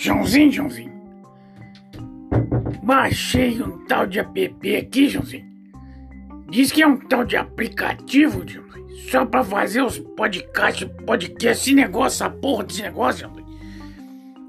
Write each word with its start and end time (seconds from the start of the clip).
Joãozinho, 0.00 0.50
Joãozinho. 0.50 0.92
Baixei 2.82 3.62
um 3.62 3.84
tal 3.84 4.06
de 4.06 4.18
app 4.18 4.76
aqui, 4.76 5.10
Joãozinho. 5.10 5.44
Diz 6.48 6.72
que 6.72 6.82
é 6.82 6.86
um 6.86 6.96
tal 6.96 7.22
de 7.22 7.36
aplicativo, 7.36 8.42
Joãozinho. 8.48 8.88
Só 9.10 9.26
pra 9.26 9.44
fazer 9.44 9.82
os 9.82 9.98
podcasts, 9.98 10.88
podcast, 11.04 11.68
esse 11.68 11.74
negócio, 11.74 12.24
essa 12.24 12.30
porra 12.30 12.64
desse 12.64 12.80
negócio, 12.80 13.28
Joãozinho. 13.28 13.46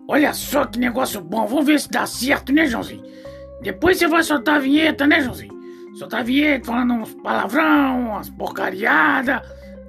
Olha 0.08 0.34
só 0.34 0.64
que 0.64 0.80
negócio 0.80 1.20
bom. 1.20 1.46
Vamos 1.46 1.66
ver 1.66 1.82
se 1.82 1.92
dá 1.92 2.06
certo, 2.06 2.54
né, 2.54 2.66
Joãozinho? 2.66 3.04
Depois 3.62 3.98
você 3.98 4.08
vai 4.08 4.24
soltar 4.24 4.56
a 4.56 4.60
vinheta, 4.60 5.06
né, 5.06 5.20
Joãozinho? 5.20 5.54
Soltar 5.96 6.22
a 6.22 6.24
vinheta 6.24 6.68
falando 6.68 6.94
uns 6.94 7.14
palavrão, 7.16 8.12
umas 8.12 8.30
porcariadas, 8.30 9.42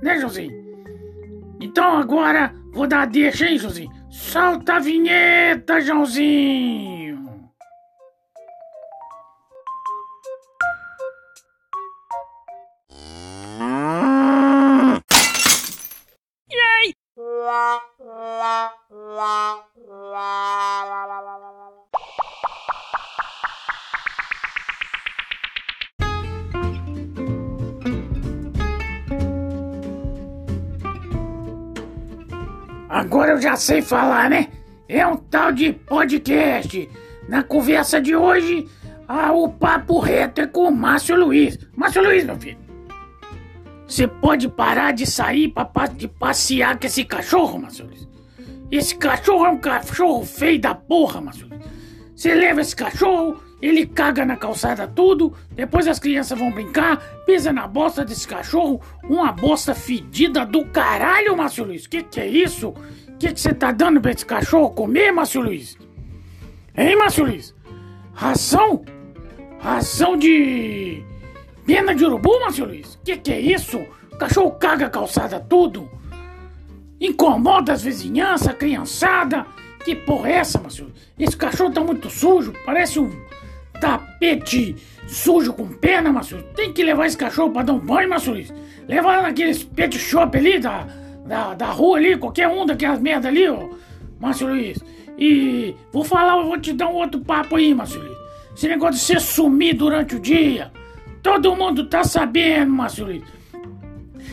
né, 0.02 0.18
Joãozinho? 0.18 0.60
Então 1.60 1.98
agora 1.98 2.52
vou 2.72 2.88
dar 2.88 3.02
a 3.02 3.06
deixa, 3.06 3.46
hein, 3.46 3.58
Joãozinho? 3.58 4.01
Solta 4.12 4.74
a 4.74 4.78
vinheta, 4.78 5.80
Joãozinho! 5.80 7.50
E 16.50 16.94
Agora 32.92 33.30
eu 33.32 33.40
já 33.40 33.56
sei 33.56 33.80
falar, 33.80 34.28
né? 34.28 34.48
É 34.86 35.06
um 35.06 35.16
tal 35.16 35.50
de 35.50 35.72
podcast. 35.72 36.90
Na 37.26 37.42
conversa 37.42 37.98
de 37.98 38.14
hoje, 38.14 38.68
ah, 39.08 39.32
o 39.32 39.48
papo 39.48 39.98
reto 39.98 40.42
é 40.42 40.46
com 40.46 40.68
o 40.68 40.70
Márcio 40.70 41.16
Luiz. 41.16 41.58
Márcio 41.74 42.02
Luiz, 42.02 42.22
meu 42.22 42.36
filho. 42.36 42.58
Você 43.86 44.06
pode 44.06 44.46
parar 44.46 44.92
de 44.92 45.06
sair 45.06 45.48
pra, 45.48 45.86
de 45.86 46.06
passear 46.06 46.78
com 46.78 46.86
esse 46.86 47.02
cachorro, 47.02 47.58
Márcio 47.58 47.86
Luiz? 47.86 48.06
Esse 48.70 48.94
cachorro 48.94 49.46
é 49.46 49.48
um 49.48 49.58
cachorro 49.58 50.26
feio 50.26 50.60
da 50.60 50.74
porra, 50.74 51.22
Márcio 51.22 51.48
Luiz. 51.48 51.62
Você 52.14 52.34
leva 52.34 52.60
esse 52.60 52.76
cachorro, 52.76 53.42
ele 53.62 53.86
caga 53.86 54.26
na 54.26 54.36
calçada 54.36 54.88
tudo, 54.88 55.32
depois 55.52 55.86
as 55.86 56.00
crianças 56.00 56.36
vão 56.36 56.50
brincar, 56.50 56.98
pisa 57.24 57.52
na 57.52 57.68
bosta 57.68 58.04
desse 58.04 58.26
cachorro, 58.26 58.82
uma 59.04 59.30
bosta 59.30 59.72
fedida 59.72 60.44
do 60.44 60.64
caralho, 60.66 61.36
Márcio 61.36 61.64
Luiz. 61.64 61.86
Que 61.86 62.02
que 62.02 62.20
é 62.20 62.26
isso? 62.26 62.74
Que 63.20 63.32
que 63.32 63.40
você 63.40 63.54
tá 63.54 63.70
dando 63.70 64.00
pra 64.00 64.10
esse 64.10 64.26
cachorro 64.26 64.70
comer, 64.70 65.12
Márcio 65.12 65.40
Luiz? 65.40 65.78
Hein, 66.76 66.96
Márcio 66.96 67.24
Luiz? 67.24 67.54
Ração? 68.12 68.84
Ração 69.60 70.16
de... 70.16 71.04
Pena 71.64 71.94
de 71.94 72.04
urubu, 72.04 72.40
Márcio 72.40 72.64
Luiz? 72.64 72.98
Que 73.04 73.16
que 73.16 73.32
é 73.32 73.40
isso? 73.40 73.78
O 74.10 74.16
cachorro 74.16 74.50
caga 74.52 74.86
a 74.86 74.90
calçada 74.90 75.38
tudo. 75.38 75.88
Incomoda 77.00 77.72
as 77.72 77.82
vizinhanças, 77.84 78.48
a 78.48 78.54
criançada. 78.54 79.46
Que 79.84 79.94
porra 79.94 80.30
é 80.30 80.34
essa, 80.34 80.58
Márcio? 80.58 80.92
Esse 81.16 81.36
cachorro 81.36 81.72
tá 81.72 81.80
muito 81.80 82.10
sujo, 82.10 82.52
parece 82.66 82.98
um 82.98 83.08
tapete 83.82 84.76
sujo 85.08 85.52
com 85.52 85.66
pena, 85.66 86.12
Márcio. 86.12 86.40
Tem 86.54 86.72
que 86.72 86.84
levar 86.84 87.06
esse 87.06 87.16
cachorro 87.16 87.50
pra 87.50 87.62
dar 87.62 87.72
um 87.72 87.80
banho, 87.80 88.08
Márcio 88.08 88.32
Luiz. 88.32 88.54
Leva 88.86 89.08
lá 89.08 89.22
naqueles 89.22 89.64
pet 89.64 89.98
shop 89.98 90.38
ali 90.38 90.60
da, 90.60 90.86
da, 91.26 91.54
da 91.54 91.66
rua 91.66 91.98
ali, 91.98 92.16
qualquer 92.16 92.46
um 92.46 92.64
daquelas 92.64 93.00
merda 93.00 93.28
ali, 93.28 93.48
ó. 93.48 93.68
Márcio. 94.20 94.48
E 95.18 95.74
vou 95.92 96.04
falar, 96.04 96.40
vou 96.42 96.58
te 96.58 96.72
dar 96.72 96.88
um 96.88 96.94
outro 96.94 97.20
papo 97.20 97.56
aí, 97.56 97.74
Márcio. 97.74 98.00
Esse 98.56 98.68
negócio 98.68 98.94
de 98.94 99.00
você 99.00 99.18
sumir 99.18 99.74
durante 99.74 100.14
o 100.14 100.20
dia. 100.20 100.70
Todo 101.20 101.56
mundo 101.56 101.86
tá 101.86 102.04
sabendo, 102.04 102.72
Márcio. 102.72 103.22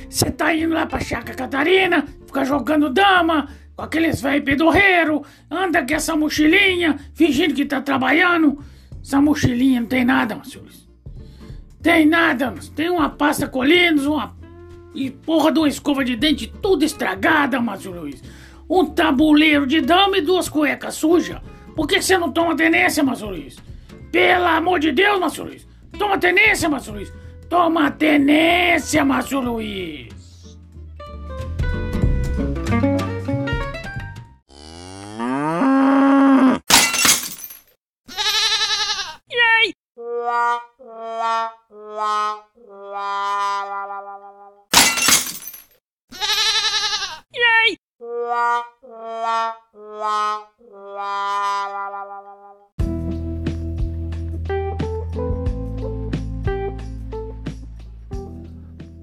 Você 0.07 0.29
tá 0.29 0.53
indo 0.53 0.73
lá 0.73 0.85
pra 0.85 0.99
Chácara 0.99 1.35
Catarina, 1.35 2.05
fica 2.25 2.45
jogando 2.45 2.89
dama, 2.89 3.49
com 3.75 3.81
aqueles 3.81 4.21
velho 4.21 4.43
pedorreiro, 4.43 5.23
anda 5.49 5.85
com 5.85 5.93
essa 5.93 6.15
mochilinha, 6.15 6.99
fingindo 7.15 7.55
que 7.55 7.65
tá 7.65 7.81
trabalhando. 7.81 8.59
Essa 9.01 9.21
mochilinha 9.21 9.81
não 9.81 9.87
tem 9.87 10.05
nada, 10.05 10.35
Márcio 10.35 10.61
Luiz. 10.61 10.87
Tem 11.81 12.05
nada, 12.05 12.51
Márcio. 12.51 12.73
tem 12.73 12.89
uma 12.89 13.09
pasta 13.09 13.47
Colinos, 13.47 14.05
uma 14.05 14.37
e 14.93 15.09
porra 15.09 15.51
de 15.51 15.59
uma 15.59 15.67
escova 15.67 16.03
de 16.03 16.15
dente 16.15 16.51
tudo 16.61 16.83
estragada, 16.83 17.61
Márcio 17.61 17.91
Luiz. 17.91 18.21
Um 18.69 18.85
tabuleiro 18.85 19.65
de 19.65 19.81
dama 19.81 20.17
e 20.17 20.21
duas 20.21 20.49
cuecas 20.49 20.95
sujas. 20.95 21.39
Por 21.75 21.87
que 21.87 22.01
você 22.01 22.17
não 22.17 22.31
toma 22.31 22.55
tenência, 22.55 23.03
Márcio 23.03 23.29
Luiz? 23.29 23.57
Pelo 24.11 24.45
amor 24.45 24.79
de 24.79 24.91
Deus, 24.91 25.19
Márcio 25.19 25.45
Luiz. 25.45 25.67
Toma 25.97 26.17
tenência, 26.17 26.69
Márcio 26.69 26.93
Luiz. 26.93 27.13
Toma 27.49 27.89
tenência, 27.91 29.05
Márcio 29.05 29.39
Luiz. 29.39 30.18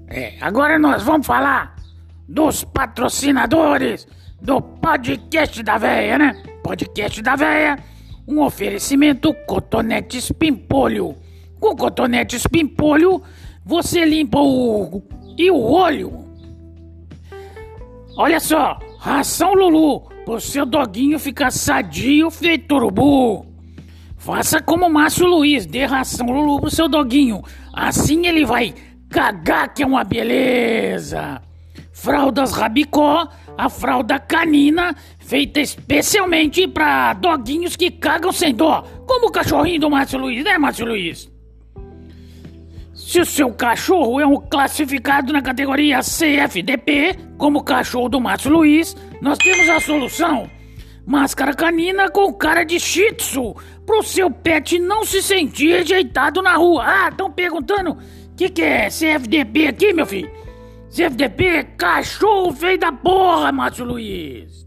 É, 0.09 0.35
agora 0.39 0.79
nós 0.79 1.03
vamos 1.03 1.27
falar 1.27 1.75
dos 2.27 2.63
patrocinadores 2.63 4.07
do 4.41 4.61
podcast 4.61 5.61
da 5.61 5.77
véia, 5.77 6.17
né? 6.17 6.43
Podcast 6.63 7.21
da 7.21 7.35
véia, 7.35 7.77
um 8.25 8.41
oferecimento 8.41 9.33
Cotonetes 9.45 10.31
Pimpolho. 10.31 11.15
Com 11.59 11.75
Cotonetes 11.75 12.47
Pimpolho, 12.47 13.21
você 13.65 14.05
limpa 14.05 14.39
o 14.39 15.03
e 15.37 15.51
o 15.51 15.59
olho. 15.59 16.25
Olha 18.15 18.39
só, 18.39 18.79
ração 18.99 19.53
Lulu, 19.53 20.01
pro 20.23 20.39
seu 20.39 20.65
doguinho 20.65 21.19
ficar 21.19 21.51
sadio 21.51 22.31
feito 22.31 22.75
urubu. 22.75 23.45
Faça 24.15 24.61
como 24.61 24.89
Márcio 24.89 25.27
Luiz, 25.27 25.65
dê 25.65 25.85
ração 25.85 26.27
Lulu 26.27 26.61
pro 26.61 26.71
seu 26.71 26.87
doguinho. 26.87 27.43
Assim 27.73 28.25
ele 28.25 28.45
vai 28.45 28.73
cagar 29.09 29.73
que 29.73 29.83
é 29.83 29.85
uma 29.85 30.03
beleza. 30.03 31.41
Fraldas 31.91 32.53
Rabicó, 32.53 33.27
a 33.57 33.69
fralda 33.69 34.19
canina, 34.19 34.95
feita 35.19 35.59
especialmente 35.59 36.67
pra 36.67 37.13
doguinhos 37.13 37.75
que 37.75 37.89
cagam 37.89 38.31
sem 38.31 38.53
dó. 38.53 38.83
Como 39.07 39.27
o 39.27 39.31
cachorrinho 39.31 39.81
do 39.81 39.89
Márcio 39.89 40.19
Luiz, 40.19 40.43
né, 40.43 40.57
Márcio 40.57 40.85
Luiz? 40.85 41.29
Se 42.93 43.19
o 43.19 43.25
seu 43.25 43.51
cachorro 43.53 44.19
é 44.19 44.27
um 44.27 44.37
classificado 44.37 45.31
na 45.31 45.41
categoria 45.41 46.01
CFDP, 46.01 47.17
como 47.37 47.59
o 47.59 47.63
cachorro 47.63 48.09
do 48.09 48.21
Márcio 48.21 48.51
Luiz, 48.51 48.95
nós 49.21 49.37
temos 49.37 49.67
a 49.69 49.79
solução. 49.79 50.49
Máscara 51.05 51.53
canina 51.53 52.09
com 52.09 52.33
cara 52.33 52.63
de 52.63 52.79
shih 52.79 53.13
tzu, 53.13 53.55
pro 53.85 54.03
seu 54.03 54.29
pet 54.29 54.77
não 54.77 55.05
se 55.05 55.21
sentir 55.21 55.77
rejeitado 55.77 56.41
na 56.41 56.57
rua. 56.57 56.83
Ah, 56.85 57.09
estão 57.09 57.31
perguntando 57.31 57.97
que, 58.37 58.49
que 58.49 58.61
é 58.61 58.87
CFDP 58.87 59.67
aqui, 59.67 59.91
meu 59.91 60.05
filho? 60.05 60.31
CFDP 60.89 61.45
é 61.47 61.63
cachorro 61.63 62.53
feio 62.53 62.79
da 62.79 62.91
porra, 62.91 63.51
Márcio 63.51 63.83
Luiz. 63.83 64.65